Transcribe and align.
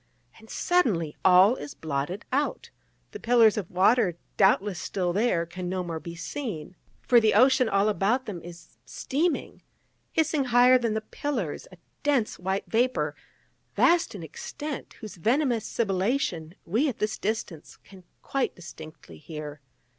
And 0.39 0.49
suddenly, 0.49 1.15
all 1.23 1.55
is 1.57 1.75
blotted 1.75 2.25
out: 2.31 2.71
the 3.11 3.19
pillars 3.19 3.55
of 3.55 3.69
water, 3.69 4.17
doubtless 4.35 4.79
still 4.79 5.13
there, 5.13 5.45
can 5.45 5.69
no 5.69 5.83
more 5.83 5.99
be 5.99 6.15
seen: 6.15 6.75
for 7.03 7.19
the 7.19 7.35
ocean 7.35 7.69
all 7.69 7.87
about 7.87 8.25
them 8.25 8.41
is 8.41 8.79
steaming, 8.83 9.61
hissing 10.11 10.45
higher 10.45 10.79
than 10.79 10.95
the 10.95 11.01
pillars 11.01 11.67
a 11.71 11.77
dense 12.01 12.39
white 12.39 12.65
vapour, 12.67 13.13
vast 13.75 14.15
in 14.15 14.23
extent, 14.23 14.93
whose 15.01 15.17
venomous 15.17 15.65
sibilation 15.65 16.55
we 16.65 16.89
at 16.89 16.97
this 16.97 17.19
distance 17.19 17.77
can 17.83 18.03
quite 18.23 18.55
distinctly 18.55 19.19
hear. 19.19 19.61